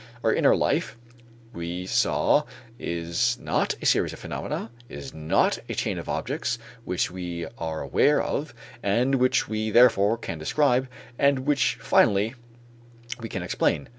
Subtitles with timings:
[0.23, 0.97] Our inner life,
[1.53, 2.45] we saw,
[2.79, 7.81] is not a series of phenomena, is not a chain of objects which we are
[7.81, 8.51] aware of
[8.81, 10.87] and which we therefore can describe,
[11.19, 12.33] and which finally
[13.19, 13.89] we can explain.